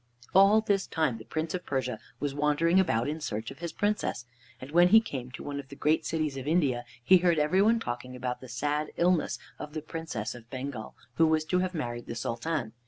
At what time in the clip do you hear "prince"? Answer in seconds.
1.25-1.53